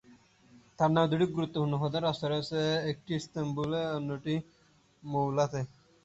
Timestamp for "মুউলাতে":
5.03-5.61